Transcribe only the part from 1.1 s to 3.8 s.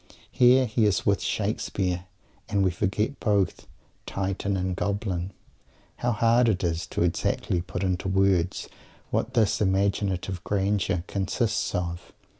Shakespeare" and we forget both